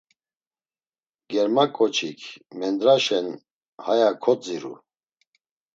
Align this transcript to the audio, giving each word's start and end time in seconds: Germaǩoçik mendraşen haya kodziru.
Germaǩoçik 1.31 2.21
mendraşen 2.57 3.27
haya 3.85 4.09
kodziru. 4.23 4.73